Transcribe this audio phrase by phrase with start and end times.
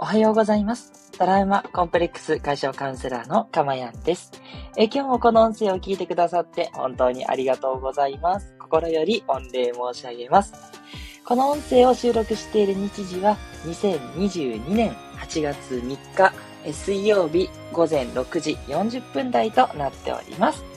[0.00, 1.10] おはようございます。
[1.18, 4.30] トラウマコンプレックス解消カウンセラーのかまやんです。
[4.76, 8.54] え今日もこの音声を聞いてくださって本当にありがとうございます。
[8.60, 10.54] 心より御礼申し上げます。
[11.24, 16.32] この音声を収録している日時は2022年8月3日
[16.72, 20.67] 水曜日午前6時40分台となっております。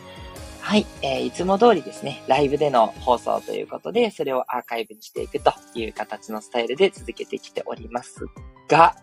[0.72, 8.26] はい、えーいつも通りですね、ライブでの放送ということで、それをアーカイブにしていくという形のスタイルで続けてきております
[8.70, 8.96] が、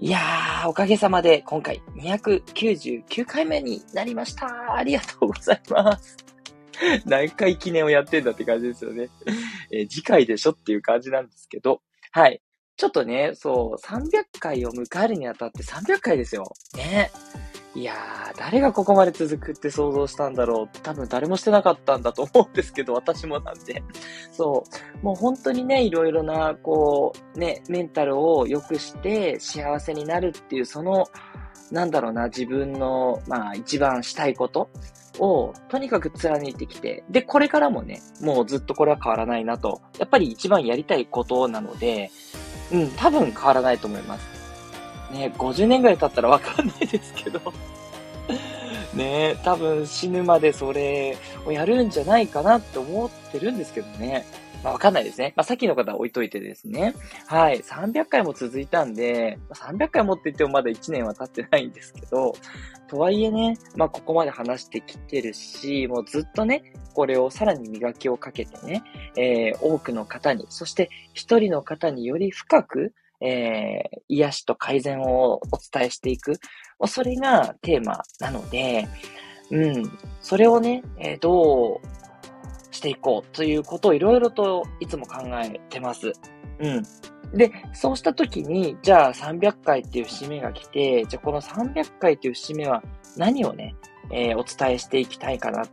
[0.00, 4.74] いやー、おかげさまで今回299回目になりました。
[4.74, 6.16] ありがとうございます。
[7.06, 9.08] 何回記念をやってんだって感じですよね。
[9.70, 12.42] えー次回でしょっていう感じなんですけど、はい。
[12.76, 16.52] ちょっとね、そう、300回を迎えるにあたって300回ですよ。
[16.74, 17.12] ね。
[17.74, 20.78] いやー、誰がここまで続くって想像したんだろう。
[20.82, 23.82] 多分誰もしてなかったんだと思うんですけど、私もなんで。
[24.30, 24.64] そ
[25.02, 25.04] う。
[25.04, 31.06] もう本当にね、いろいろな、こう、ね、メンタルを良くして幸せになるっていう、その、
[31.70, 34.68] なんだろうな、自分の、まあ、一番したいこと
[35.18, 42.10] を、とにかく貫いてきて、で、これからもね、もうずっとこれは変わらないなと、やっぱり一番やりたいことなので、
[42.70, 44.41] うん、多分変わらないと思います。
[45.12, 47.40] ね、50年ぐらい経ったらわかんないですけど、
[48.94, 54.26] ね、多分死ぬまでそれをやるんじゃないかなって思ってるんですけどね。
[54.62, 55.32] まあわかんないですね。
[55.36, 56.94] まあさっきの方は置いといてですね。
[57.26, 57.60] はい。
[57.60, 62.34] 300回も続いたんで、まあ300回もって言ってもまだ1年は経ってないんですけど、
[62.88, 68.84] とはいえね、まあここまで話してきてるし、もうずっとね、これをさらに磨きをかけてね、
[69.16, 75.40] えー多くの方に、そして一人の方により深く、えー癒しと改善をお
[75.72, 76.38] 伝えしていく。
[76.86, 78.86] それがテーマなので、
[79.50, 86.12] うん、それをね、えーどうしていこうということをいろいろといつも考えてます。
[86.58, 86.82] うん。
[87.36, 92.82] で、そうしたときに、じゃあ300回っていう節目が来て、じゃあこの300回っていう節目は
[93.16, 93.74] 何をね、
[94.10, 95.68] えーお伝えしていきたいかなっ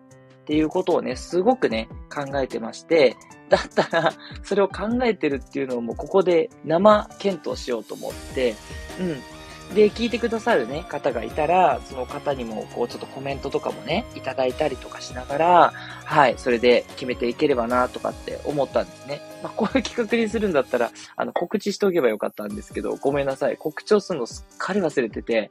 [0.45, 3.15] ていうことをね、すごくね、考えてまして、
[3.49, 8.55] だったら、それを考えてるっていうのをもここで生検討しようと思って、
[8.99, 9.38] うん。
[9.73, 15.73] で、聞いてくださるね、方がいたら、その方にも、こう、ちょっとコメントとかもね、いただいたりとかしながら、
[16.05, 19.21] はい、それで決めていければな、とかって思ったんですね。
[19.43, 23.57] まあ、こういう企画にするんだったら、あの、告知しておけばよかったんですけど、ごめんなさい。
[23.57, 25.49] 告知をするのすっかり忘れてて、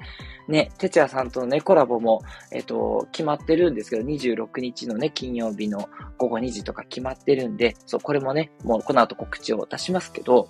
[0.49, 10.49] ね、てつやさんとのね、コラボも、えっと、決まってるんですけど、26日のね、金曜日の午後2時とか決まってるんで、そう、これもね、もうこの後告知を出しますけど、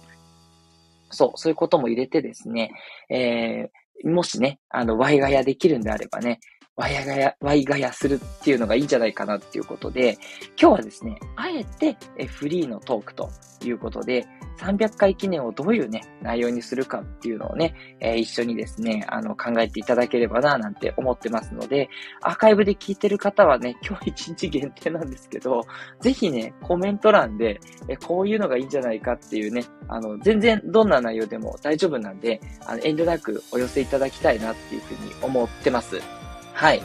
[1.11, 2.73] そう、そういうことも入れてですね、
[3.09, 6.41] えー、もしね、あの、ワイガヤできるんであればね、
[6.79, 10.17] ワイガヤ、ワイガヤするっていうのがいいんじゃないかなっていうことで、
[10.57, 11.97] 今日はですね、あえて
[12.27, 13.31] フリーのトークと
[13.65, 14.29] いうことで、
[14.61, 21.89] 300回記念をどういうね、内容にするかっていうのをね、えー一緒にですね、あの、考えていただければな、なんて思ってますので、
[22.23, 25.63] アーカイブで聞いてる方はね、今日一日限定なんですけど、
[26.01, 27.59] ぜひね、コメント欄で、
[27.89, 36.18] えこういうのがいいんじゃないかっていうね、あの、全然どんな内容でも大丈夫なんで、あの、遠慮なくお寄せいただきたいなっていうふうに思ってます。
[36.59, 36.83] はい。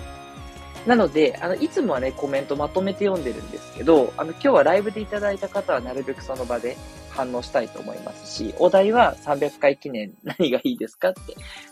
[0.85, 6.77] なので、あの、いつもはね、コメントまとめて読んでるんですけど、あの、今日はライブでいただいた方はなるべくその場で
[7.13, 11.21] 反応したいと思いますし、お題は300回記念何がいいですかって、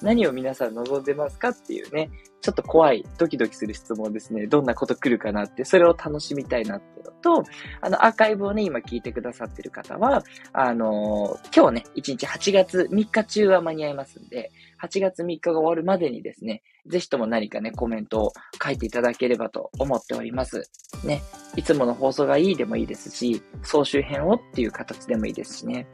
[0.02, 2.10] 何を皆さん望んでますかっていうね、
[2.42, 4.48] ちょっと怖い、ドキドキする質問ですね。
[4.48, 7.44] どんなこと来るかなって、それを楽しみたいなっていうのと、
[7.82, 20.68] あの、アーカイブをね、今聞いてくださってる方は、あのー今日ね、1日8月3日中は間に合いますんで、8月3日が終わるまでにですね、ぜひとも何かね、コメントを書いていただければと思っております。
[21.06, 21.22] ね、
[21.56, 25.88] いつもの放送がいいでもいいですし、総集編をっていう形でもいいですしね。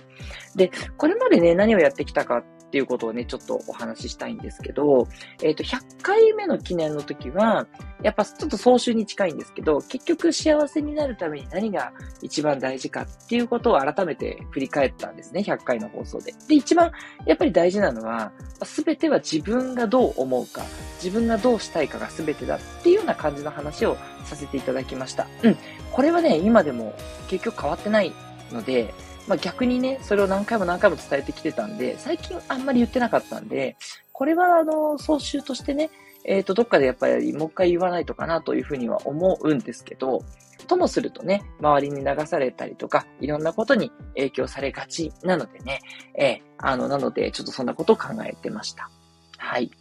[0.55, 5.07] で、これまでね、何をやってきたかっていうことをね、ちょっとお話ししたいんですけど、
[5.41, 7.65] えっ、と、100回目の記念の時は、
[8.03, 16.33] やっぱちょっと総集に近いんですけど、結局幸せになるために何が一番大事かっていうことを改めて振り返ったんですね、100回の放送で。
[16.47, 16.91] で、一番
[17.25, 18.33] やっぱり大事なのは、
[18.63, 20.61] すべては自分がどう思うか、
[21.01, 23.95] 自分がどうしたいかが全てだっていうような感じの話を
[24.25, 25.25] させていただきました。
[25.43, 25.57] うん。
[25.93, 26.93] これはね、今でも
[27.29, 28.11] 結局変わってない
[28.51, 28.93] ので、
[29.27, 33.77] まあ逆にね、それを何回も何回も伝えてきてたんで、最近あんまり言ってなかったんで、
[34.11, 35.89] これはあの、総集としてね、
[36.23, 40.23] えっ、と、どっかでやっぱりもう一回言わないとかなというふうには思うんですけど、
[40.67, 45.81] ともするとね、周りに流されたりとか、いろんなことに影響されがちなのでね、
[46.15, 48.89] えーあの、なので、ちょっとそんなことを考えてました。
[49.37, 49.71] はい。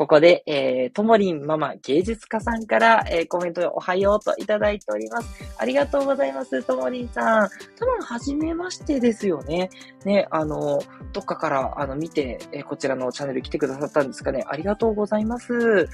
[0.00, 5.54] ここで、えー、ともりんママ芸術家さんから、えー、コメントおはようといただいております。
[5.58, 7.50] ありがとうございます、ともりんさん。
[7.78, 9.68] 多分、はじめましてですよね。
[10.06, 10.82] ね、あの、
[11.12, 14.42] どっかから、あの、見て、えー、こちらのチャンネル来てくださったんですかね。
[14.48, 15.86] ありがとうございます。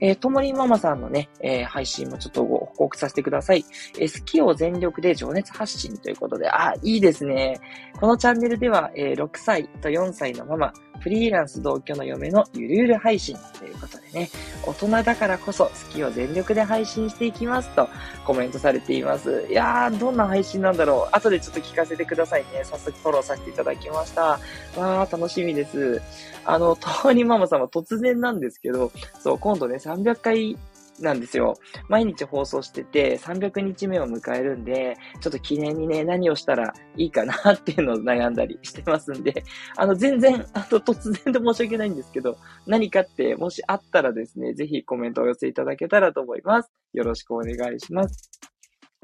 [0.00, 3.64] えー、ともりんママさんのね、えー、配信もちょっとご報告させてください。
[4.00, 7.60] えー、好きを全力で情熱発信ということで、あ、いいですね。
[8.00, 14.30] このチャンネルでは、えー、6歳と4歳のママ、フリーランス同居の嫁のゆるゆる配信ということでね、
[14.66, 17.88] 大人だからこそ好きを全力で配信していきますと
[18.26, 19.46] コメントされています。
[19.48, 21.16] いやー、どんな配信なんだろう。
[21.16, 22.64] 後でちょっと聞かせてくださいね。
[22.64, 24.22] 早速フォローさせていただきました。
[24.22, 26.02] わー、楽しみです。
[26.44, 30.56] あの、とにママさんは突然なんですけど、そう、今度ね、300回
[31.00, 31.54] なんですよ。
[31.88, 39.44] 毎日放送してて、300日目を迎えるんで、ちょっと記念にね、何をしたらいいかなっていうのを悩んだりしてますんで、
[39.76, 42.36] あの、全然、あの、突然で申し訳ないんですけど、
[42.66, 46.70] 何かって、もしあったらですね、ぜひコメントを寄せいただけたらと思います。
[46.92, 48.53] よろしくお願いします。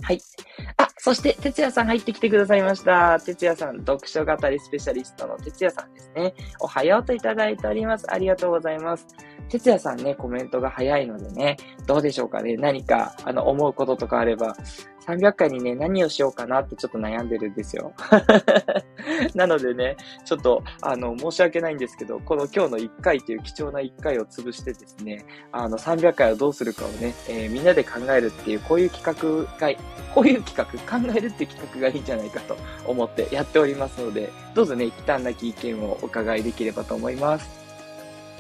[0.03, 0.21] はい。
[0.77, 3.21] あ、そして、哲也さん入ってきてくださいました。
[3.21, 6.35] 哲也さん、読書語りスペシャリストの哲也さんですね。
[6.61, 8.07] おはようといただいております。
[8.11, 9.07] ありがとうございます。
[9.49, 11.57] 哲也さんね、コメントが早いのでね、
[11.87, 12.57] どうでしょうかね。
[12.57, 14.57] 何か、あの、思うこととかあれば、
[15.11, 17.93] 300回にね、何をしようかなってちょっと悩んでるんですよ。
[19.35, 29.75] なのでね、ちょっと、あの、申し訳ないんですけど、この今日の1回という貴重な1回を潰してですね、あの、300回をどうするかをね、えー、みんなで考えるっていう、こういう企画が、
[30.15, 37.49] こういう企画、考えるって企画がいいんじゃないかと思ってやっておりますので、どうぞね、忌憚なき意見をお伺いできればと思います。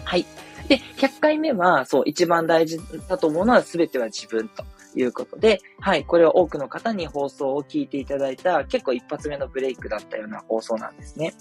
[0.05, 0.27] はい。
[0.69, 2.79] で、100回目は、そう、一番大事
[3.09, 4.65] だと思うのは全ては自分と。
[4.97, 11.35] いうことで、はい、これは多くの方に放送を聞いていただいた結構一発目のブレイクだったような放送なんですね。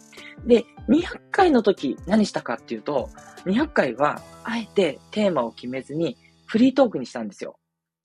[0.45, 3.09] で、200回の時何したかっていうと、
[3.45, 7.58] 200回はあえてテーマを決めずにフリートークにしたんですよ。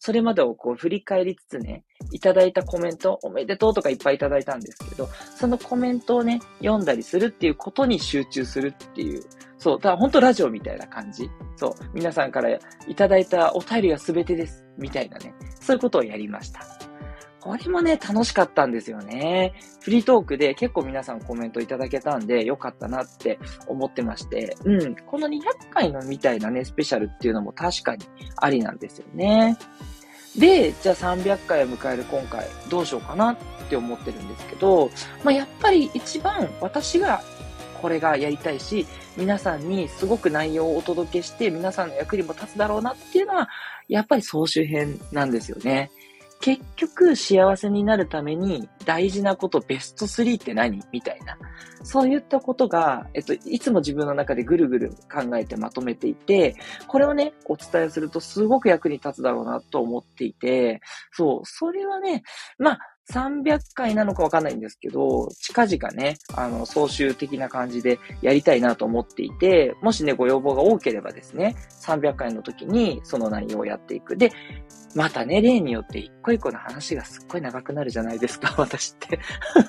[0.04, 9.22] それまでをこう振り返りつつね、いただいたコメント、おめでとうとかいっぱいいただいたんですけど、そのコメントをね、読んだりするっていうことに集中するっていう、
[9.56, 11.30] そう、ただから本当ラジオみたいな感じ。
[11.56, 12.50] そう、皆さんから
[12.86, 14.62] いただいたお便りが全てです。
[14.76, 16.60] みたいなね、そういうことをやりました。
[17.44, 19.52] これもね、楽しかったんですよね。
[19.82, 29.58] フリートークで結構皆さんコメントいただけたんで、よかったなって思ってまして、うん、この200回のみたいなね、スペシャルっていうのも確かにありなんですよね。
[30.36, 33.36] で、じゃあ300回を迎える今回、どうしようかなっ
[33.69, 34.90] て思ってるんですけど、
[35.22, 37.22] まあ、やっぱり一番私が
[37.81, 38.86] これがやりたいし、
[39.16, 43.48] 皆さんにすごく内容をお届けして、皆さんの役にも立つだろうなっていうのは、
[43.88, 45.90] やっぱり総集編なんですよね。
[46.44, 50.82] 結局幸せになるために大事なことベスト3って何？
[50.93, 51.38] みたいな。
[51.82, 56.55] そういったことが、えっと、いつも自分の中でぐるぐる考えてまとめていて、
[56.87, 60.82] これをね、お伝えするとすごく役に立つだろうなと思っていて、
[61.12, 62.25] そう、それはね、
[62.58, 62.79] まあ、
[63.12, 74.16] 300回なのかわかんないんですけど、近々ね、あの、総集的な感じでやりたいなと思っていて、もしね、ご要望が多ければですね、300回の時にその内容をやっていく。
[74.16, 74.32] で、
[74.94, 79.18] またね、例によって一個一個の話がすっごい長くなるじゃないですか、 私って。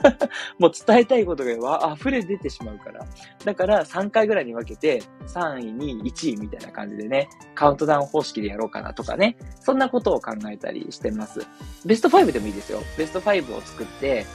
[0.59, 3.05] もう伝えたいことが溢れ出てしまうから。
[3.43, 11.41] だから3回ぐらいに分けて、3位、2位、1位みたいな感じでね、カウントダウン方式でやろうかなとかね、そんなことを考えたりしてます。
[11.85, 12.79] ベスト5でもいいですよ。
[12.97, 14.25] ベスト5を作って、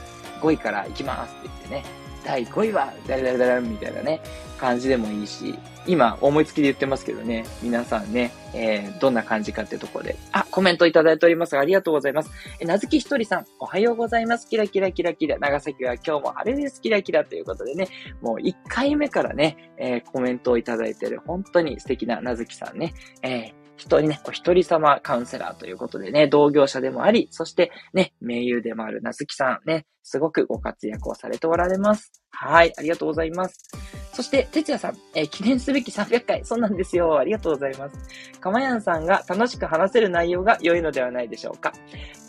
[0.41, 1.85] 5位から行きますって言ってね、
[2.25, 4.21] 第5位は、誰々誰々みたいなね、
[4.59, 10.17] 感じでもいいし、今、思いつきで言ってますけどね、皆さんね、えー、どんな感じかってとこで。
[10.33, 12.31] あ、コメントいただいておりますありがとうございます。
[12.61, 14.47] え、なずきひとりさん、おはようございます。
[14.47, 15.39] キラキラキラキラ。
[15.39, 16.81] 長崎は今日も晴れです。
[16.81, 17.89] キラキラということでね、
[18.21, 22.93] もう1回目からね、えー、コメントをいただいてる、本当に素敵ななずきさんね、
[23.23, 32.13] えー人にね、お一人様カウンセラーということでね、同業者でもあり、そしてね、名優でもあるなずきさんね、すごくご活躍をされておられます。
[32.31, 33.71] はい、ありがとうございます。
[34.13, 37.19] そして、哲也さん、えー、記念すべき300回、そうなんですよ。
[37.19, 38.39] ありがとうございます。
[38.39, 41.73] かまやんさんが楽しく話せる内容が良いのではないでしょうか。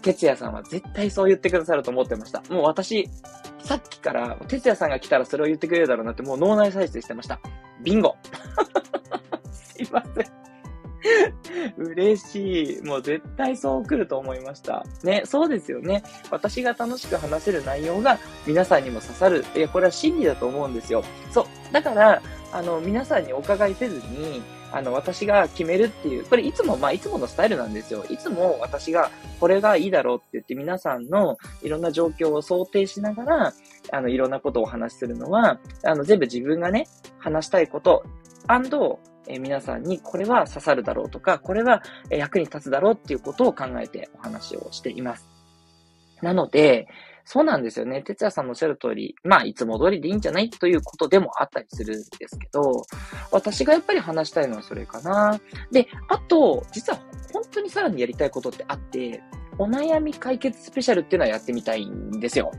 [0.01, 2.41] 哲也さんは絶対そう言ってくださると思ってました。
[2.49, 3.09] もう私、
[3.59, 7.41] さっきから、哲也さんが来たらそれを言ってくれるだろうなって、もう脳内再生してました。
[7.83, 8.15] ビンゴ
[9.51, 10.40] すいません。
[11.77, 12.81] 嬉しい。
[12.83, 14.85] もう絶対そう来ると思いました。
[15.03, 16.03] ね、そうですよね。
[16.29, 19.45] 私が楽しく話せる内容が皆さんにも刺さる。
[19.55, 21.03] いや、これは真理だと思うんですよ。
[21.31, 21.45] そう。
[21.71, 24.41] だから、あの、皆さんにお伺いせずに、
[24.73, 28.05] あの、私が決めるっていう、これいつも、まあ、いつものスタイルなんですよ。
[28.09, 33.53] いつも私がこれがいいだろうって言って皆さんのいろんな状況を想定しながら、
[33.91, 36.87] あの、いろんなことをお話しするのは、あの、全部自分がね、
[37.19, 38.05] 話したいこと、
[39.27, 45.29] え、皆さんにこれは刺さるだろうとか、これは役に立つだろうっていうことを考えてお話をしています。
[46.21, 46.87] なので、
[47.23, 48.01] そうなんですよね。
[48.01, 52.83] 哲也さんのおっしゃる通り、まあ、いつも通りでいいんじゃないということでもあったりするんですけど、
[53.31, 55.39] 私がやっぱり話したいのはそれかな。
[55.71, 56.99] で、あと、実は
[57.31, 59.21] 本当にさらにやりたいことってあって、
[59.57, 62.51] お悩み解決スペシャルっていうのはやってみたいんですよ。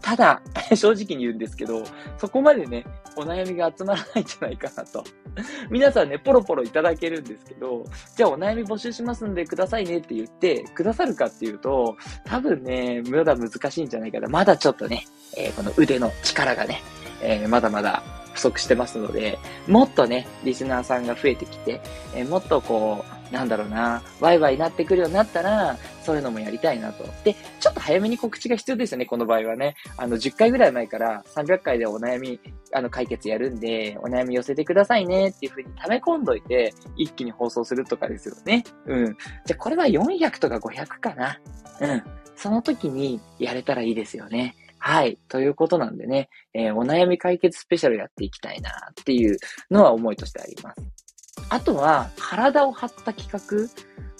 [0.00, 0.42] ただ、
[0.76, 1.82] 正直に言うんですけど、
[2.18, 2.84] そこまでね、
[3.16, 5.02] お悩みが集まらないんじゃないかなと。
[5.70, 7.84] 皆さんね、ポロポロいただけるんですけど、
[8.16, 14.28] じゃあお悩み募集しますんでくださいねって言って、くださるかっていうと、多分ね、まだ難しいんじゃないかな。
[14.28, 15.04] まだちょっとね、
[15.36, 16.82] えー、この腕の力がね、
[17.22, 21.80] えー、まだまだ不足してますので、もっとね、リスナーさんが増えてきて、
[22.14, 27.04] えー、もっとこう、なんだろうな、ワイワイになってくるようになったら、そういうのもやりたいなと。
[27.24, 29.74] で、ちょっと早めに告知が必要ですよね、この場合はね。
[29.96, 32.40] あの、10回ぐらい前から300回でお悩み、
[32.72, 38.64] あの、解決やるんで、お悩み寄せてくださいねっていう風に溜め込んどいて、一気に放送するとかですよね。
[38.86, 39.16] うん。
[39.46, 41.40] じゃ、これは400とか500かな。
[41.80, 42.02] うん。
[42.36, 44.56] その時にやれたらいいですよね。
[44.78, 45.18] はい。
[45.28, 49.38] ということなんでね、えー、お悩み解決スペシャルやっていきたいなっていう
[49.70, 51.04] のは思いとしてあります。
[51.48, 53.40] あとは、体を張った企画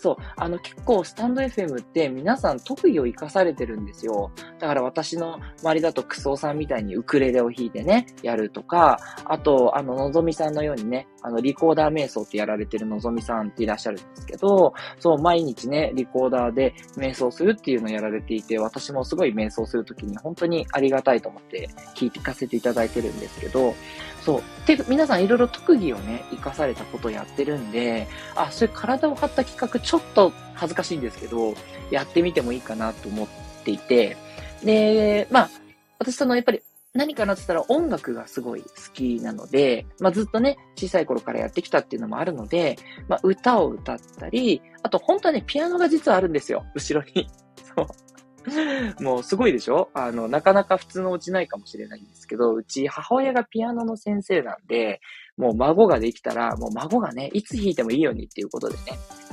[0.04, 0.16] そう。
[0.36, 4.30] あの、結構、スタンド FM って皆さん特技を活かされてるんですよ。
[4.58, 23.74] だから私の周りだとクソさんみたいにウクレレを弾いてね、やるとか、あと、あの、のぞみさんのようにね、あの、リコーダー瞑想ってやられてるのぞみさんっていらっしゃるんですけど、そう、毎日ね、リコーダーで瞑想するっていうのをやられていて、私もすごい瞑想するときに本当にありがたいと思って聞いてかせていただいてるんですけど、
[24.24, 24.42] そう。
[24.66, 31.54] で、皆さんいろいろ特技をね、活かされたことをやってるんで、あ、そういう体を張った企画、ちょっと恥ずかしいんですけど、
[31.92, 33.28] やってみてもいいかなと思っ
[33.64, 34.16] ていて、
[34.64, 35.50] で、まあ、
[36.00, 36.62] 私その、やっぱり
[36.94, 42.76] 何かなって言ったら音楽がすごい好きなので、まあずっとね、小さい頃からやってきたっていうのもあるので、
[43.08, 47.28] まあ歌を歌ったり、あと本当はね、ピアノが実はあるんですよ、後ろに。
[47.76, 49.02] そう。
[49.02, 49.90] もうすごいでしょ？
[49.94, 55.00] あの、なかなか普通のうちないかもしれないんですけど、うち母親がピアノの先生なんで、
[55.36, 58.82] もう孫ができたら、もう孫がね、いつ弾いてもいいようにっていうことでね、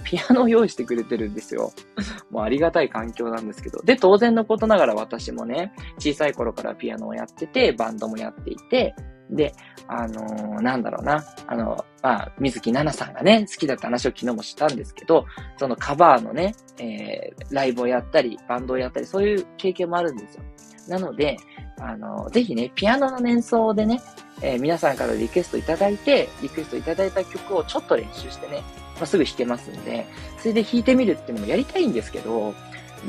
[0.03, 1.71] ピアノを用意してくれてるんですよ。
[2.29, 3.81] もうありがたい環境なんですけど。
[3.83, 8.95] で、当然のことながら私もね、小さい頃からピアノをやってて、バンドもやっていて、
[9.29, 9.53] で、
[9.87, 15.25] あのー、なんだろうな、あの、まあ、水木奈々さんがね、好きだった話を昨日もしたんですけど、
[15.57, 20.43] そのカバーのね、えー、ライブをやったり、バンドをやったり、そういう経験もあるんですよ。
[20.87, 21.37] なので、
[21.79, 24.01] あの、ぜひね、ピアノの演奏でね、
[24.41, 28.63] えー、皆さんからリクエストいただいて、リクエストいただいた曲をちょっと練習してね、
[29.01, 30.05] まあ、すぐ弾けますんで、
[30.37, 32.53] それで弾いてみるっていうのもやりたいんですけど、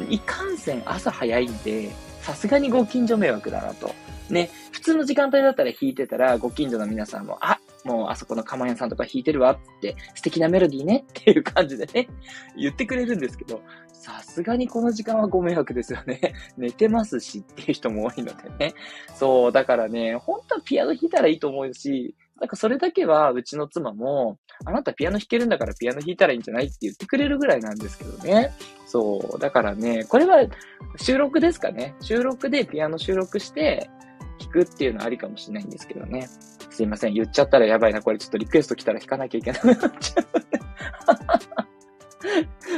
[0.09, 1.91] いかんせん朝早いんで、
[2.23, 3.95] さすがにご近所迷惑だなと。
[4.31, 12.09] ね、普通の時間帯だったら弾いてたら、ご近所の皆さんも、あ、もうあそこの釜屋さんとか弾いてるわって、素敵なメロディーねっていう感じでね、
[12.57, 13.61] 言ってくれるんですけど、
[13.93, 16.33] さすがにこの時間はご迷惑ですよね。
[16.57, 18.75] 寝てますしっていう人も多いのでね。
[19.15, 28.53] そう、だからね、本当はピアノ弾いたらいいと思うし、なんかそれだけはうちの妻も、あなたピアノ弾けるんだからピアノ弾いたらいいんじゃないって言ってくれるぐらいなんですけどね。
[28.87, 29.39] そう。
[29.39, 30.45] だからね、これは
[30.97, 31.95] 収録ですかね。
[32.01, 33.89] 収録でピアノ収録して、
[34.41, 36.29] 弾くっていうのはありかもしれないんですけどね。
[36.71, 37.15] すいません。
[37.15, 38.03] 言っちゃったらやばいな。
[38.03, 40.27] これちょっとリクエスト来たら弾かなきゃいけなくなっちゃう。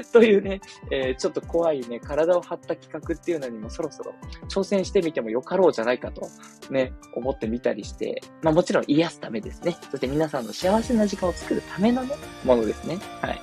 [0.13, 0.61] というね、
[0.91, 4.15] えー、ちょっと怖いね、体を張った企画っていうのにもそろそろ
[4.49, 6.29] 挑戦してみてもよかろうじゃないかと、
[6.71, 9.77] ね、思ってみたりして、まあもちろん癒すためですね。
[9.91, 12.99] そして皆さんの幸せな時間を作るためのね、ものですね。
[13.21, 13.41] はい。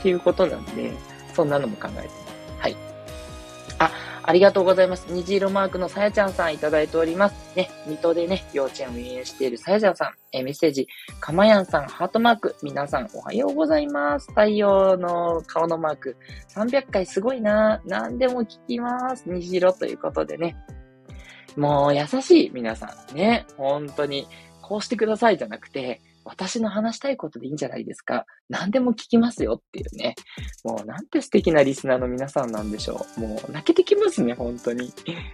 [0.00, 0.92] っていうことなんで、
[1.34, 2.12] そんなのも考えてます。
[2.60, 2.76] はい。
[3.78, 3.90] あ、
[4.22, 5.06] ありがとうございます。
[5.10, 7.56] 虹色マークのさやちゃんさんいただいております。
[7.56, 10.86] ね、水戸でね、幼稚園を運営しているさやちゃんさん、えメッセージ、
[11.20, 14.28] かまやんさん、ハートマーク、皆さんおはようございます。
[14.28, 16.16] 太陽の顔のマーク、
[16.48, 19.24] 300回すごいな何でも聞きます。
[19.26, 20.56] 虹色ということでね。
[21.56, 23.16] もう優しい皆さん。
[23.16, 24.26] ね、本当に。
[24.70, 26.00] こうしてくださいじゃなくて、
[26.30, 28.24] 私の話したいことでいいんじゃないですか。
[28.48, 30.14] 何でも聞きますよっていうね。
[30.64, 33.20] もうなんて素敵なリスナーの皆さんなんでしょう。
[33.20, 34.92] もう泣けてきますね、本当に。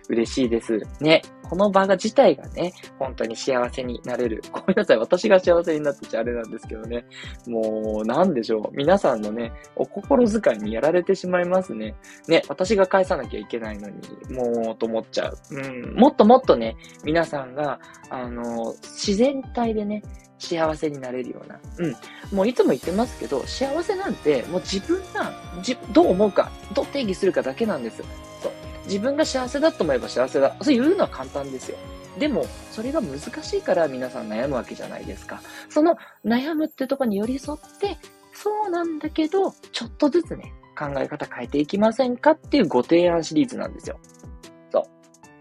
[0.09, 0.81] 嬉しいです。
[1.00, 1.23] ね。
[1.49, 4.43] この場が自体がね、本当に幸せになれる。
[4.50, 4.99] ごめんなさい。
[4.99, 7.05] 私が幸せになってちゃあれなんですけどね。
[7.47, 8.76] もう、なんでしょう。
[8.76, 11.95] 皆さんのね、お心遣いにやられてしまいますね。
[12.26, 13.97] ね、私が返さなきゃいけないのに、
[14.31, 15.38] もう、と思っちゃう。
[15.50, 15.95] うん。
[15.95, 17.79] もっともっとね、皆さんが、
[18.11, 20.03] あの、自然体でね、
[20.38, 21.59] 幸せになれるような。
[21.78, 21.97] うん。
[22.37, 28.02] もういつも言ってますけど、幸せなんて、もう自分が、じどう思うか、どう定義するかだけなんです。
[28.43, 28.52] そう。
[28.85, 30.55] 自分が幸せだと思えば幸せだ。
[30.61, 31.78] そう言うのは簡単ですよ。
[32.19, 35.40] でも、それが難しいから皆さん悩むわけじゃないですか。
[35.69, 37.99] その悩むってとこに寄り添って、
[38.33, 43.99] そうなんだけど、ちょっとずつね、考え方変えていきませんかっていうご提案シリーズなんですよ。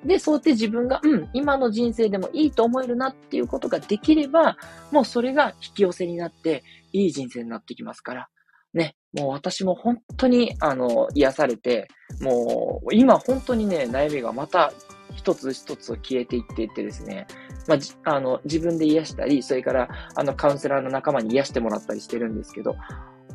[0.05, 4.57] で、そうやって自分が、うん、今の人生でもいいと思えるなっていうことができれば、
[4.91, 8.29] もうそれが引き寄せになって、いい人生になってきますから。
[8.73, 11.87] ね、もう私も本当に、あの、癒されて、
[12.21, 14.73] もう、今本当にね、悩みがまた
[15.15, 17.25] 一つ一つ消えていっていってですね、
[17.67, 22.75] まあ、あの、自分で癒したり、それから、あの、カウンセラーの仲間に癒してもらったりしてるんですけど、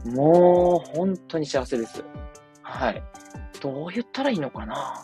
[0.05, 2.05] もう、本当に幸せです。
[2.62, 3.03] はい。
[3.61, 4.95] どう言ったらいいのかな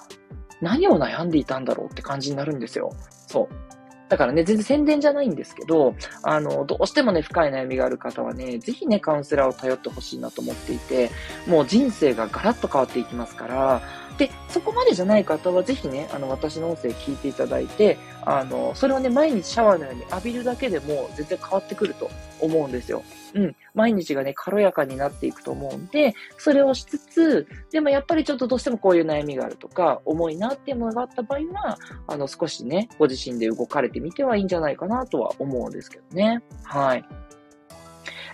[0.61, 2.93] 何を悩んでいたんだろうって感じになるんですよ。
[3.27, 3.77] そう。
[4.09, 11.11] だからね、全然宣伝じゃないんですけど、あの、どうしてもね、深い悩みがある方はね、ぜひね、カウンセラーを頼ってほしいなと思っていて、
[11.47, 13.83] もう人生がガラッと変わっていきますから、
[14.17, 22.09] で、そこまでじゃない方はぜひね、あの、私の音声聞いていただいて、あの、それをね、毎日シャワーのように浴びるだけでも全然変わってくると
[22.41, 23.03] 思うんですよ。
[23.37, 23.57] うん。
[23.75, 36.43] 毎日がね、軽やかになっていくと思うんで、それをしつつ、でもやっぱりちょっとどうしてもこういう悩みがあるとか、重いなっていうものがあった場合は、あの、少しね、ご自身で動かれてみてはいいんじゃないかなとは思うんですけどね。
[36.65, 37.05] はい。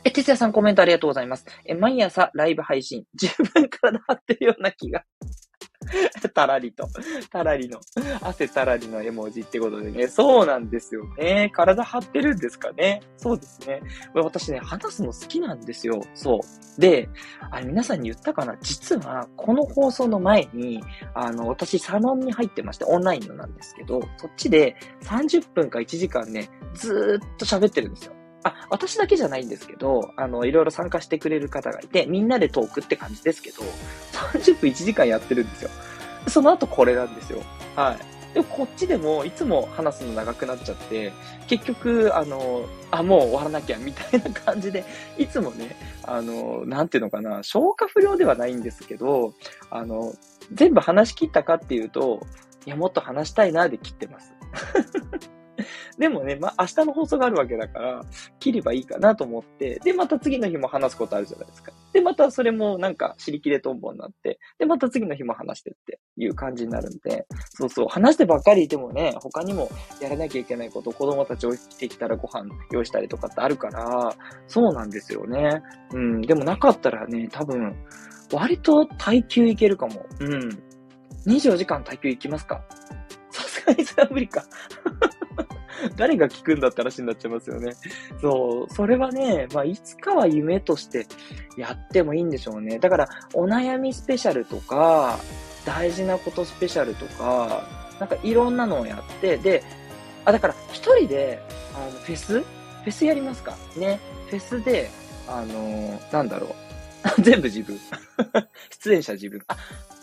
[0.05, 1.47] え、哲也さんコメントありがとうございます。
[1.65, 5.05] え、毎朝ライブ配信、十分体張ってるような気が
[6.35, 6.89] たらりと、
[7.31, 7.81] たらりの、
[8.21, 11.51] 汗たらりの絵文字ってことでね、そうなんですよね。
[11.55, 13.03] 体張ってるんですかね。
[13.17, 13.83] そうですね。
[14.15, 16.03] 私ね、話すの好きなんですよ。
[16.15, 16.41] そ
[16.79, 16.81] う。
[16.81, 17.09] で、
[17.51, 20.83] あれ皆さんに言ったかな実は、この放送の前に、
[21.15, 28.15] あの、私サロンに入ってまして、オンラインのなんですけど、そっちで30分か1時間ね、ずーっと喋ってるんですよ。
[28.45, 33.63] あ、私だけじゃないんですけど、あの、いろいろ参加してくれる方がいて、みんなでトークって感じですけど、
[34.33, 35.71] 30分1時間やってるんですよ。
[36.29, 37.43] その後これなんですよ。
[37.77, 38.35] はい。
[38.35, 41.13] でもこっちでもいつも話すの長くなっちゃって、
[41.49, 44.85] 結局、あの、あ、もう終わらなきゃみたいな感じで、
[45.19, 49.35] いつもね、あの、なんていうのかな、消化不良ではないんですけど、
[49.71, 50.15] あの、
[50.53, 52.27] 全部話し切ったかっていうと、
[52.65, 54.33] いや、もっと話したいなで切ってます。
[55.99, 58.01] でもね、まあ、明日の放送があるわけだから、
[58.39, 61.73] 切ればいいかなと思って、で、また次の日も話すことあるじゃないですか。
[61.93, 69.69] で、またそれもなんか、尻切れトンボになって、で、また次の日も話してっていう感じになるんで、そうそう、話してばっかりいてもね、他にも
[70.01, 74.15] やらなきゃいけないこと、子供たち起きてきたらご飯用意したりとかってあるから、
[74.47, 75.63] そうなんですよね。
[75.93, 77.75] うん、でもなかったらね、多分、
[78.33, 80.07] 割と耐久いけるかも。
[80.21, 80.63] うん。
[81.27, 82.65] 24時間耐久いきますか
[83.31, 84.45] さすがにそれは無理か。
[85.97, 87.73] 誰が聞くんだって話になっちゃいますよね。
[88.21, 91.07] そう、それはね、まあ、いつかは夢として
[91.57, 92.79] やってもいいんでしょうね。
[92.79, 95.19] だから、お悩みスペシャルとか、
[95.65, 97.67] 大事なことスペシャルとか、
[98.01, 99.63] なんかいろんなのをやって、で、
[100.25, 101.41] あ、だから、一人で、
[101.75, 102.41] あの、フェス？
[102.41, 103.57] フェスやりますか？
[103.77, 104.01] ね。
[104.29, 104.91] フェスで、
[105.29, 106.55] あのー、なんだろう。
[107.23, 107.79] 全部自分。
[108.71, 109.41] 出演者自分。
[109.49, 109.57] あ、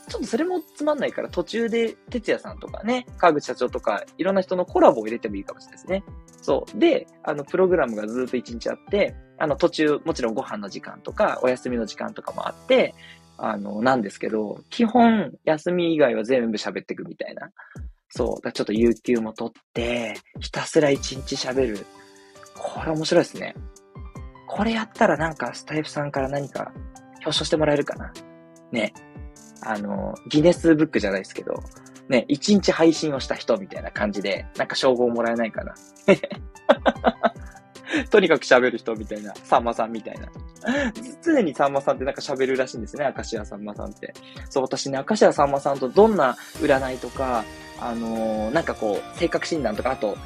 [0.09, 6.03] ちょっとそれもつまんないから途中で哲也さんとかね、川口社長とかいろんな人のコラボを入れてもいいかもしれないですね。
[6.41, 6.79] そう。
[6.79, 12.95] で、あの、プログラムがずっと一日あって、あの、途中、もちろんご飯の時間とか、お休みの時間とかもあって、
[13.37, 17.51] あの、なんですけど、基本、休み以外は全部喋っていくみたいな。
[18.09, 18.41] そう。
[18.41, 21.85] だちょっと有給も取って、ひたすら一日喋る。
[22.55, 23.55] これ面白いですね。
[24.47, 26.71] これやったらなんかスタイフさんから何か
[27.19, 28.11] 表彰してもらえるかな。
[28.71, 28.93] ね。
[29.61, 31.63] あの、ギネスブックじゃないですけど、
[32.07, 35.75] ね、一日配信をした人みたいな感じで、なんか称号もらえないかな。
[38.11, 40.27] とにかく喋る人みたいな、さんまさんみたいな。
[41.23, 44.13] 常にさんまさんってなんか喋るらしいんですね、明石家さんまさんって。
[44.49, 47.43] そう、私ね、明石家さんまさんとどんな占いとか、
[47.79, 50.17] あのー、なんかこう、性格診断とか、あと、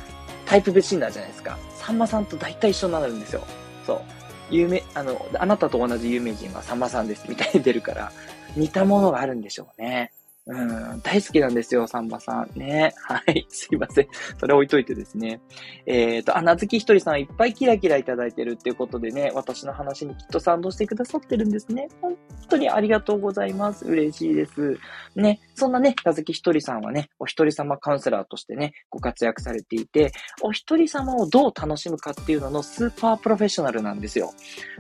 [0.46, 1.58] タイプ別診断じゃないですか。
[1.76, 3.44] さんまさんと大体一緒になるんですよ。
[3.86, 4.02] そう。
[4.50, 8.12] 有名、あの、あなたと同じ有名人はさんまさんですみたいに出るから、
[8.56, 10.12] 似たものがあるんでしょうね。
[10.46, 12.60] 大好きなんですよ、サンバさん。
[12.60, 12.94] ね。
[12.98, 13.46] はい。
[13.50, 14.08] すいません。
[14.38, 15.40] それ置いといてですね。
[15.86, 21.88] えっ、ー、と、あ、なずきひとりさんいっぱいキラキラいただいてるっていうことでね、私の話にきっと賛同してくださってるんですね。
[22.02, 22.18] 本
[22.50, 23.86] 当にありがとうございます。
[23.86, 24.78] 嬉しいです。
[25.16, 25.40] ね。
[25.56, 34.34] そんなね、なずきひとりさんはね、お一人様カウンセラーとしてね、ご活躍されていて、お一人様をどう楽しむかっていうののスーパープロフェッショナルなんですよ。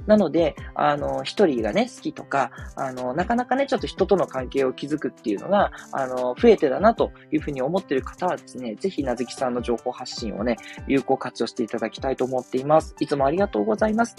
[0.08, 12.96] なので、あの、一人がね、好きとか、あの、なかなかね、ちょっと人との関係を築くっていうのがが、あの、増えてだなというふうに思っている方はですね、ぜひなずきさんの情報発信をね、有効活用していただきたいと思っています。
[13.00, 14.16] いつもありがとうございます。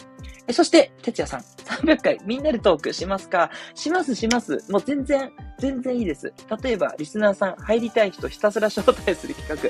[0.47, 1.41] えそして、哲也さん、
[1.87, 3.51] 300回みんなでトークしますか？
[3.75, 4.65] しますします。
[4.71, 6.33] もう全然、全然いいです。
[6.63, 9.61] 例えば、リスナーさん入りたい人ひたすら招待する企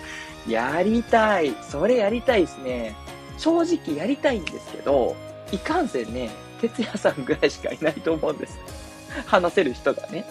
[0.46, 1.55] 画、やりたい。
[1.62, 2.94] それやりたいですね。
[3.38, 5.16] 正直やりたいんですけど、
[5.53, 8.59] いかんせんね、哲也さんぐらいしかいないと思うんです。
[9.27, 10.24] 話せる人がね。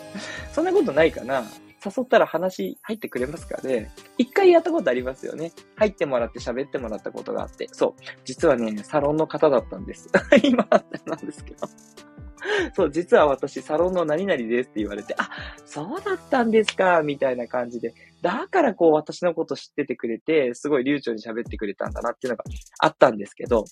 [0.51, 1.43] そんなことないかな
[1.85, 5.51] 誘ったら話入ってくれますかね一回やったことありますよね。
[5.75, 7.67] 入ってもらって喋ってもらったことがあって。
[7.71, 8.01] そう。
[8.23, 10.07] 実はね、サロンの方だったんです。
[10.43, 10.67] 今
[11.05, 11.67] なんですけど。
[12.75, 15.29] そう、実は私、サロンの何々ですって言われて、あ、
[15.65, 17.93] そうだったんですか、みたいな感じで。
[18.21, 22.43] だからこう、私のこと知っててくれて、すごい流暢に喋ってくれたんだなっていうのが
[22.79, 23.65] あったんですけど、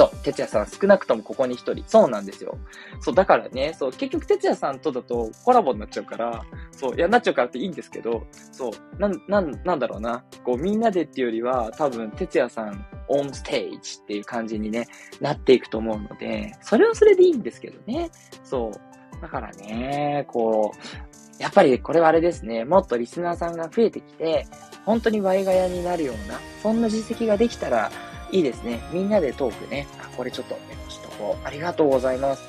[0.00, 1.84] そう、哲也さん少なくともここに一人。
[1.86, 2.56] そうなんですよ。
[3.00, 10.24] そう、だからね、そう、結局哲也さんとだとコラボになっちゃうから、そう、いや、なっちゃうからっていいんですけど、そう、なん、なん、なんだろうな。
[10.42, 14.86] こう、みんなでっていうよりは、多分、哲也さんオンステージっていう感じにね、
[15.20, 18.10] なっていくと思うので、それはそれでいいんですけどね。
[18.42, 19.20] そう。
[19.20, 24.46] だからね、こう、やっぱりこれはあれですね、もっとリスナーさんが増えてきて、
[24.86, 27.90] 本当にワイガヤになるような、そんな実績ができたら、
[28.32, 28.80] いいですね。
[28.92, 29.86] みんなでトークね。
[30.00, 31.46] あ、これちょっとメモしとこう。
[31.46, 32.42] ありがとうございます。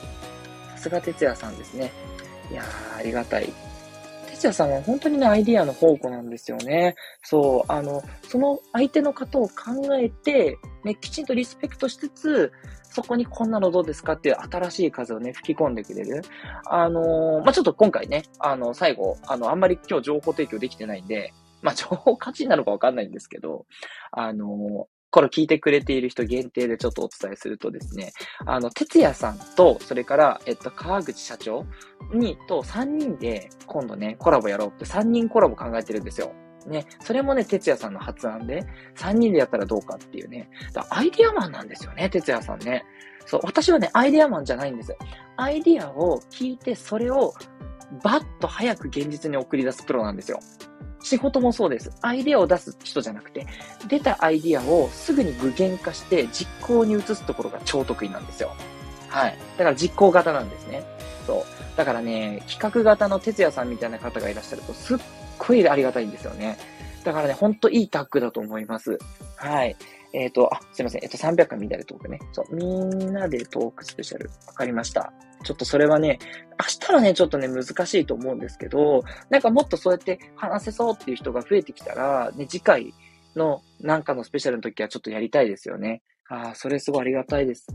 [0.72, 1.92] さすが哲也さんですね。
[2.52, 3.52] いやー、ありがたい。
[4.30, 6.96] 哲也さんは本当にね、アイディアの宝庫なんですよね。
[7.24, 9.54] そう、あの、その相手の方を考
[10.00, 12.52] えて、ね、きちんとリスペクトしつつ、
[12.90, 16.22] そこにこんなのどうですかっていう新しい風をね、吹き込んでくれる。
[16.66, 23.66] あのー、まあ、ちょっと今回ね、あの、最後、あの、あんまり今日情報提供できてないんで、まあ、情報価値なのかわかんないんですけど、
[24.12, 28.14] あの、これ聞いてくれている人限定でちょっとお伝えするとですね、
[28.46, 31.66] あの、哲也さんと、それから、えっと、川口社長
[32.14, 36.34] に、と3人で今度ね、コラボやろうって3人コラボ考えてるんですよ。
[36.66, 38.64] ね、それもね、哲也さんの発案で、
[38.96, 40.50] 3人でやったらどうかっていうね。
[40.74, 42.86] だアイディアマンなんですよね、哲也さんね。
[43.26, 44.96] そう、私はね、アイディアマンじゃないんです。
[45.38, 47.34] アイディアを聞いて、それを
[48.04, 50.40] バッと早く現実に送り出すプロなんですよ。
[51.02, 51.92] 仕事もそうです。
[52.02, 53.48] アイデアを出す人じゃなくて、
[53.88, 58.54] 出たアイデアをすぐに具現化して実行に移すところが超得意なんですよ。
[59.10, 59.38] はい。
[59.58, 60.84] だから実行型なんですね。
[61.26, 61.78] そう。
[61.78, 64.98] だからね、企画型の哲也さんみたいな方がいらっしゃると、すっ
[65.38, 66.58] ごいありがたいんですよね。
[67.04, 69.00] だからね、ほんといいタッグだと思います。
[69.36, 69.76] はい。
[70.14, 71.04] えっ、ー、と、あ、すいません。
[71.04, 72.20] えっ、ー、と、300回みんなでトークね。
[72.32, 74.30] そう、みんなでトークスペシャル。
[74.48, 75.14] わかりました。
[75.44, 76.20] ちょっとそれはね、
[76.60, 82.94] 明日はね、ちょっとね、難しいと思うんですけど、なんかもっとそうやって話せそうっていう人が増えてきたら、ね、次回
[83.36, 86.02] のなんかのスペシャルの時はちょっとやりたいですよね。
[86.30, 87.68] ああ、それすごいありがたいです。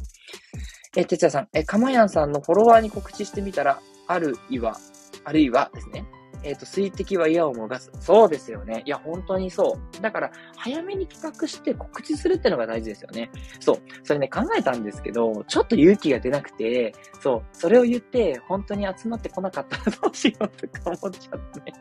[0.97, 4.79] え、哲也さん、え、かまやんさんのフォロワーに告知してみたら、あるいは、
[5.25, 6.05] あるいはですね。
[6.43, 7.91] えっ、ー、と、水滴は矢をもがす。
[8.01, 8.83] そうですよね。
[8.85, 10.03] いや、本当にそう。
[10.03, 13.31] だから、早めに企画して告知するってのが大事ですよね。
[13.61, 13.79] そう。
[14.03, 17.43] それね、考えたんですけど、ちょっと勇気が出なくて、そう。
[17.53, 21.73] それを言って、本当に集まってこなかったらどうしようとか思っちゃって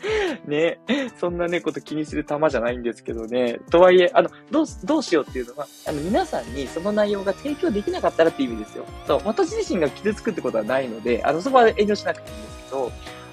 [0.46, 0.80] ね。
[1.18, 3.58] そんなね、こと気にする玉じゃないんですけどね。
[3.70, 8.84] とはいえ、あの、どう、どうしようっていうのは、あの、皆さんにその内容が提供できなかったらっていう意味ですよ。
[9.06, 12.92] そう、私自身が傷つくってことはないので、あの、そこは遠慮しなくていいんですけど、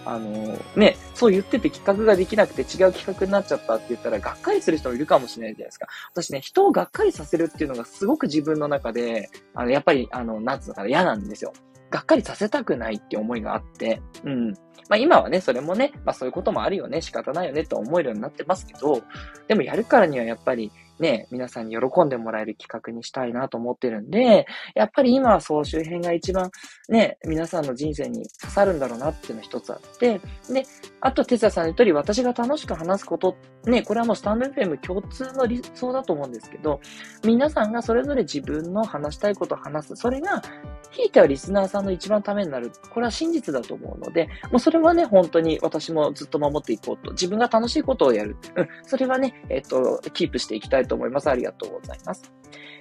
[0.10, 5.88] あのね、そう言ってて企画ができなくて違う企画になっちゃったって言ったら、がっかりする人もいるかもしれないじゃないですか。
[6.14, 11.54] 私ね、人をがっかりさせるっていうのがすごく自分の中で、あの、やっぱり、あの、なんつうのかな、嫌なんですよ。
[11.90, 14.52] がっかりさせたくないって思いがあって、うん。
[14.90, 19.02] まあ今はね、それもね、まあそういうこともあるよね、仕方ないよねと思えるようになってますけど、
[19.48, 26.52] でもやるからにはやっぱり、ね、皆さんに喜んでもらえる企画にしたいなと思ってるんで、やっぱり今は総集編が一番
[26.90, 30.66] ね、皆さんの人生に刺さるんだろうなっていうの一つあって、で、
[31.02, 36.80] あと、哲也さんの言う通り、私が楽しく話すこと、ね、これはもうスタンド FM 共通の理想だと思うんですけど、
[37.24, 39.96] 皆さんがそれぞれ自分の話したいことを話す。
[39.96, 40.42] それが、
[40.90, 42.72] ひいてはリスナーさんの一番ためになる。
[42.90, 47.12] これは真実だと思うので、もうそれはね、本当に私もずっと守っていこうと。
[47.12, 48.38] 自分が楽しいことをやる。
[48.56, 48.68] うん。
[48.86, 51.30] それはね、えっ、と、キープしていきたいと思います。
[51.30, 52.32] ありがとうございます。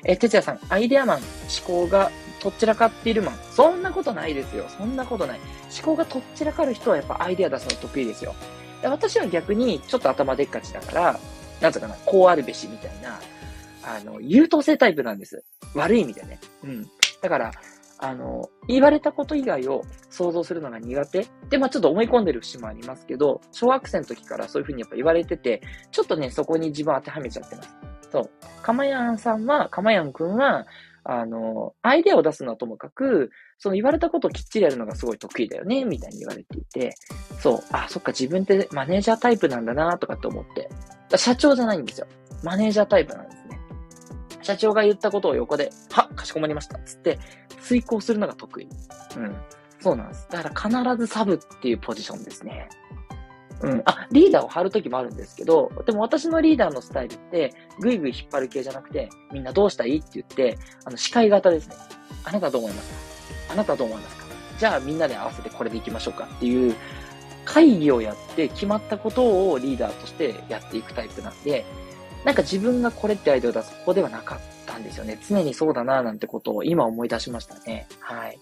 [0.05, 1.27] えてつやさん、アイデアマン、思
[1.67, 3.39] 考がとっちらかっているマン。
[3.51, 4.67] そんなことないですよ。
[4.69, 5.41] そんなことない。
[5.75, 8.35] 思考がとっちらかる人はやっぱアイデア出すの得意ですよ。
[8.83, 11.21] で私は逆にちょっと頭でっかちだから、
[11.61, 13.19] なんつうかな、こうあるべしみたいな、
[13.83, 15.45] あの、優等生タイプなんです。
[15.75, 16.39] 悪い意味でね。
[16.65, 16.87] うん。
[17.23, 17.53] だから、
[17.99, 21.27] あの、言われたこと以外を想像するのが苦手。
[21.49, 27.77] で、まあちょっと思い込んでる節もありますけど、小学生の時からそういうふうにやっぱ言われてて、ちょっとね、そこに自分当てはめちゃってます。
[28.11, 28.31] そう。
[28.63, 30.67] かまやんさんは、かまやんくんは、
[31.09, 36.95] あの、アイデアを出すのはともかく、その言われたことをきっちりやるのがすごい得意だよね、みたいに言われていて、
[37.41, 40.69] そう、あ、そっか、自分ってマネージャータイプなんだな、とかって思って。
[41.17, 42.09] 社長じゃないんですよ。
[42.43, 43.61] マネージャータイプなんですね。
[44.43, 46.79] 社長が言ったことを横で、はかしこまりました。
[46.81, 47.19] つって、
[47.67, 48.69] 遂行するのが得意。
[49.17, 49.37] うん。
[49.81, 50.29] そうなんです。
[50.31, 52.69] だから必ずサブっていうポジションですね。
[53.63, 53.83] うん。
[53.85, 61.77] あ、リーダーを張るときもあるんですけど、でも私のリーダーのスタイルって、ぐいぐい引っ張る系じゃなくて、みんなどうしたいって言って、あの、司会型ですね。
[62.25, 63.53] あなたはどう思いますか？
[63.53, 64.27] あなたはどう思いますか？
[64.59, 66.75] じゃあみんなで合わせてこれでいきましょうかっていう
[67.45, 71.65] 会議をやって決まったことをリーダーとしてやっていくタイプなんで、
[72.25, 74.39] なんか自分がこれってアイデアを出すここではなかっ
[74.77, 75.19] たんですよね。
[75.27, 77.87] 常にそうだななんてことを今思い出しましたね。
[78.01, 78.39] はい。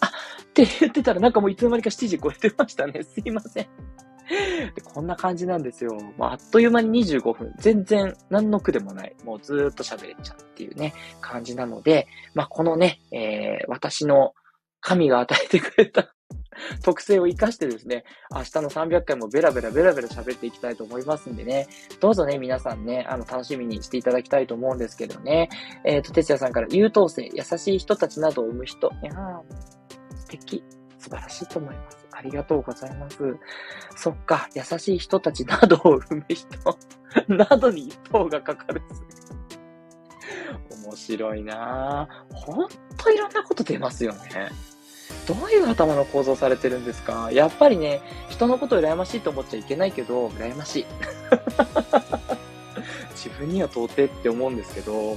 [0.00, 3.02] あ、って言ってたらなんかもういつの間にか7時超えてましたね。
[3.04, 3.66] すいません。
[4.74, 5.98] でこんな感じなんですよ。
[6.16, 7.52] まあ、あっという間に25分。
[7.58, 9.14] 全然何の苦でもない。
[9.24, 14.34] もうずーっと喋れちゃうっていうね、感じなので、まあ、このね、えー、私の
[14.80, 16.13] 神が与えてくれた
[16.82, 21.68] 特性を活かしてですね、明日の300回もベラベラベラベラ喋っていきたいと思いますんでね、
[22.00, 25.48] どうぞね、皆さんね、あの、楽しみにしていただきたいと思うんですけどね、
[25.84, 29.40] えっ、ー、と、哲也さんから優等生、優しい人たちなどを生む人、いやー、
[30.16, 30.64] 素敵。
[31.04, 32.06] 素晴らしいと思います。
[32.12, 33.18] ありがとうございます。
[33.94, 36.78] そっか、優しい人たちなどを生む人
[37.28, 38.80] などに一方がかかる
[40.86, 42.34] 面白いなぁ。
[42.34, 44.50] ほんといろんなこと出ますよね。
[45.26, 47.30] どういう頭の構造されてるんですか？
[47.32, 50.86] やっぱりね、人のこと羨ましいと思っちゃいけないけど、羨ましい。
[53.14, 55.16] 自分には到底って思うんですけど、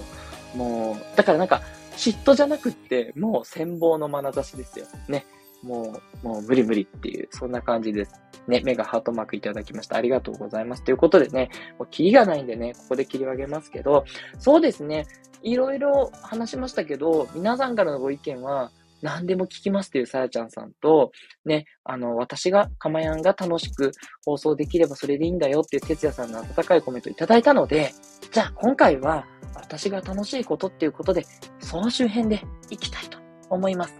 [0.55, 1.61] もう、だからなんか、
[1.97, 4.85] 嫉妬じゃなくって、もう羨望の眼差しですよ。
[5.07, 5.25] ね。
[5.63, 8.13] もう、もう無理無理っていう、そんな感じです。
[8.47, 9.97] ね、目がハートマークいただきました。
[9.97, 10.83] ありがとうございます。
[10.83, 14.05] ということでね、もうキリがないんでね、ここで切り上げますけど、
[14.39, 15.05] そうですね、
[15.41, 21.11] いろいろ話しましたけど、皆さんからのご意見は、何でも聞きますっていうさやちゃんさんと、
[21.45, 23.91] ね、あの、私が、かまやんが楽しく
[24.25, 27.93] 放送できればそれでいいんだよっていう哲也さんの温かいコメントいただいたので、
[28.31, 31.25] じゃあ今回は私が楽しいことっていうことで、
[31.59, 33.17] その周辺で行きたいと
[33.49, 33.93] 思います。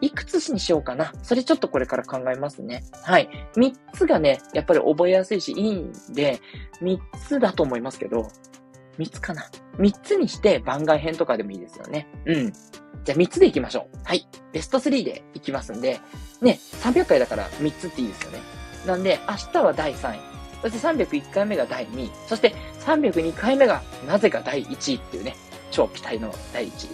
[0.00, 1.12] いくつにしようかな。
[1.22, 2.84] それちょっとこれから考えますね。
[3.02, 3.28] はい。
[3.56, 6.40] 3つがね、やっぱり覚えやすいし、いいんで、
[6.82, 8.28] 3つだと思いますけど、
[8.98, 9.44] 3つかな。
[9.78, 12.08] 3つにして番外編とかでもいいですよね。
[12.26, 12.52] うん。
[13.04, 13.98] じゃあ3つでいきましょう。
[14.04, 14.26] はい。
[14.52, 16.00] ベスト3でいきますんで、
[16.40, 18.40] ね、300回だから3つっていいですよね。
[18.86, 20.18] なんで、明日は第3位。
[20.62, 22.10] そして301回目が第2位。
[22.26, 25.36] そして302回目がなぜか第1位っていうね、
[25.70, 26.86] 超期待の第1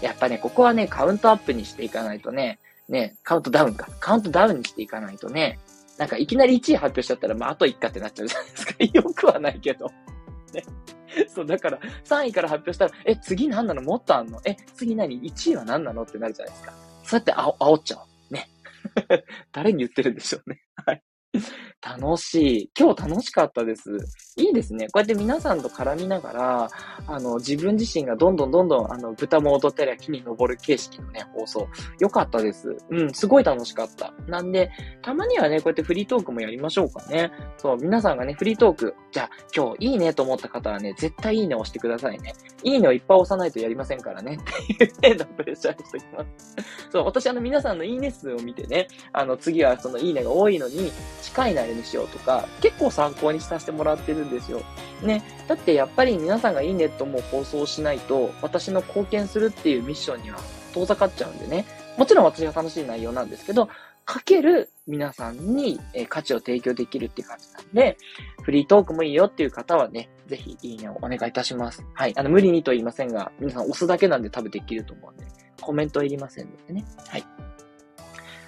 [0.00, 0.04] 位。
[0.04, 3.88] やっぱね、ここはね、カウントアップにしていかないとね、ね、カウントダウンか。
[4.00, 5.58] カウントダウンにしていかないとね、
[5.98, 8.74] なんかいきなり1位発表しちゃったら、まあ、あと1かってなっちゃうじゃないですか。
[8.92, 9.90] よくはないけど。
[10.52, 10.64] ね。
[11.28, 13.82] そう、だから、3位から発表したら、え、次何なの？
[13.82, 14.40] もっとあんの？
[14.44, 16.02] え、次何 ?1 位は何なの？
[16.02, 16.72] ってなるじゃないですか。
[17.04, 17.98] そうやってあ煽っちゃ
[18.30, 18.34] う。
[18.34, 18.48] ね。
[19.52, 20.62] 誰に言ってるんでしょうね。
[20.86, 21.02] はい。
[21.80, 22.70] 楽しい。
[22.78, 23.90] 今日楽しかったです。
[24.36, 24.86] いいですね。
[24.86, 26.70] こうやって皆さんと絡みながら、
[27.06, 31.68] あの、自分自身がどんどんどんどん、あの、豚も踊ったり木に登る形式のね、放送。
[31.98, 32.76] よかったです。
[32.90, 34.12] うん、すごい楽しかった。
[34.26, 37.30] なんで、たまにはね、こうやってフリートークもやりましょうかね。
[37.56, 42.34] そう、皆さんがね、フリートーク、じゃあ、今日いいねと思った方はね、絶対いいね押してくださいね。
[42.62, 44.38] いいねをいっぱい押さないとやりませんからね。
[44.40, 46.56] っていうね、プレッシャーにしておきます。
[46.90, 50.92] そう、私あの皆さんのいいね数を見てね、あの、次はそのいいねが多いのに、
[51.22, 54.62] 近いなにしようとか、結構参考にさせてもらってるんですよ。
[55.02, 55.22] ね。
[55.48, 60.38] だってやっぱり皆さんがいいねともう放送しないと、私の貢献するっていうミッションには
[60.74, 61.64] 遠ざかっちゃうんでね。
[61.96, 63.68] もちろん私が楽しい内容なんですけど、
[64.04, 67.96] かける皆さんに、え価値を提供できるっていう感じなんで、
[68.42, 71.84] フリートークもいいよっていう方はね、ぜひいいねをお願いいたします。
[71.94, 72.14] はい。
[72.16, 75.24] あの、無理にと言いませんが、皆さん押すだけなんで多分できると思うんで、
[75.60, 76.84] コメントいりませんのでね。
[77.08, 77.24] はい。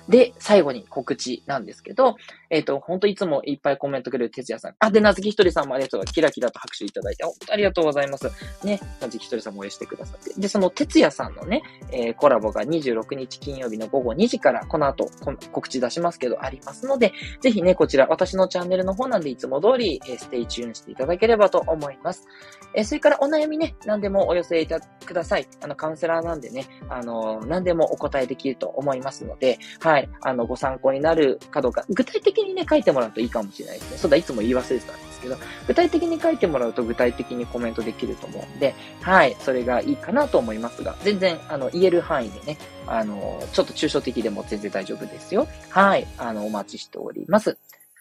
[0.08, 2.16] で、最後に告知なんですけど、
[2.54, 4.74] えっ、ー、と、ほんといつもいっぱいコメントくれる哲也さん。
[4.78, 6.14] あ、で、なずきひとりさんもありがとうございます。
[6.14, 8.30] キラキラと拍手いただいて、ありがとうございます。
[8.64, 10.40] ね、なずきひとりさんも応援してくださって。
[10.40, 15.10] で、その哲也さんのね、えー、コラボが26日金曜日の午後2時から、この後、
[15.50, 22.28] 告知出しますけど、ありますので、ぜひね、こちら、私のチャンネルの方なんで、いつも通り、えー、 stay tuned していただければと思います。
[22.74, 25.48] えー、それからお悩みね、何でもお寄せいたください。
[25.60, 33.98] あの、カウンセラーなんでね、あの、何でもお答えできると思いますので、はい、あの、ご参考になるかどうか、具体的ににね、書いてもらうといいかもしれないですね。
[33.98, 45.48] そうだ、いつも言い忘れてたんですけど、具体的に書いてもらうと具体的にコメントできると思うんで、はい、それがいいかなと思いますが、全然、あの、言える範囲でね、あの、ちょっと抽象的でも全然大丈夫ですよ。
[45.70, 47.56] はい、あの、お待ちしております。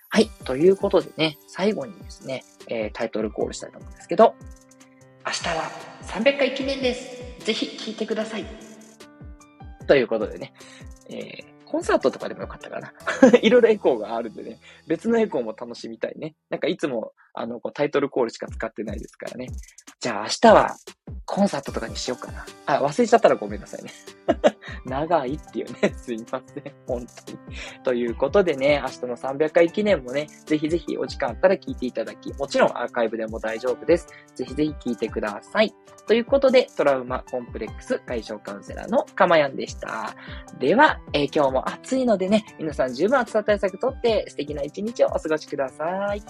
[0.10, 0.29] はい。
[0.45, 4.36] ということでね、最後にですね、えー、タイトルコールしたいと思うんですけど、
[5.25, 5.71] 明日は
[6.03, 8.45] 300回記念ですぜひ聴いてください。
[9.88, 10.53] ということでね、
[11.10, 12.94] えー、コンサートとかでもよかったかな。
[13.42, 16.36] いろいろエコーがあるんでね、別のエコーも楽しみたいね。
[16.52, 19.48] なんかいつも、あの、こうタイトルコールしか使ってないですからね。
[20.00, 20.76] じゃあ明日は
[21.26, 22.46] コンサートとかにしようかな。
[22.65, 23.91] あ、忘れちゃったらごめんなさいね。
[24.86, 26.74] 長いっていうね、 すいません。
[26.86, 27.39] 本当に。
[27.84, 34.08] ということでね、明日の300回記念もね、ぜひぜひお時間あったら聞いていただき、もちろんアーカイブでも大丈夫です。
[34.36, 35.74] ぜひぜひ聞いてください。
[36.06, 40.13] ということで、トラウマコンプレックス解消カウンセラーのかまやんでした。
[40.60, 46.22] では、えー、今日も暑いのでね、皆さん十分暑さ対策とって素敵な一日をお過ごしください。